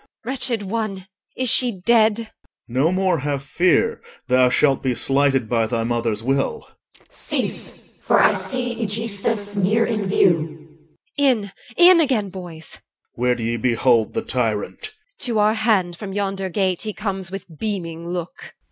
[0.25, 1.05] Wretched one,
[1.37, 2.21] is she dead?
[2.21, 2.27] OR.
[2.67, 6.67] No more have fear Thou shalt be slighted by thy mother's will.
[7.07, 7.11] CH.
[7.13, 10.79] Cease, for I see Aegisthus near in view.
[11.19, 11.23] EL.
[11.27, 12.77] In, in again, boys!
[12.77, 12.79] OR.
[13.21, 14.85] Where do ye behold The tyrant?
[14.85, 14.89] EL.
[15.19, 18.55] To our hand from yonder gate He comes with beaming look.